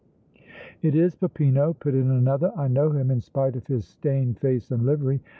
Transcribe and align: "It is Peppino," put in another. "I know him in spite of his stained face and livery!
"It 0.81 0.95
is 0.95 1.13
Peppino," 1.15 1.73
put 1.73 1.93
in 1.93 2.09
another. 2.09 2.51
"I 2.57 2.67
know 2.67 2.89
him 2.89 3.11
in 3.11 3.21
spite 3.21 3.55
of 3.55 3.67
his 3.67 3.85
stained 3.85 4.39
face 4.39 4.71
and 4.71 4.83
livery! 4.83 5.19